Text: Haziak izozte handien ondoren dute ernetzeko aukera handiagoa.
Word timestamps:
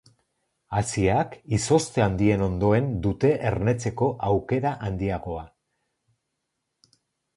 Haziak 0.77 1.35
izozte 1.57 2.03
handien 2.05 2.43
ondoren 2.45 2.87
dute 3.05 3.31
ernetzeko 3.51 4.09
aukera 4.31 4.73
handiagoa. 4.89 5.45